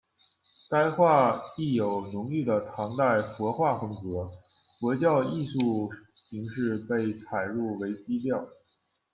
[0.67, 4.31] 但该画亦有浓郁的唐代佛画风格，
[4.79, 5.91] 佛教艺术
[6.27, 8.49] 型式被采入为基调。